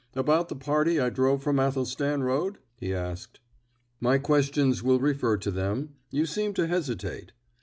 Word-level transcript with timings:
"About 0.15 0.49
the 0.49 0.55
party 0.55 0.99
I 0.99 1.11
drove 1.11 1.43
from 1.43 1.59
Athelstan 1.59 2.23
Road?" 2.23 2.57
he 2.79 2.91
asked. 2.91 3.39
"My 3.99 4.17
questions 4.17 4.81
will 4.81 4.99
refer 4.99 5.37
to 5.37 5.51
them. 5.51 5.93
You 6.09 6.25
seem 6.25 6.55
to 6.55 6.65
hesitate." 6.65 7.33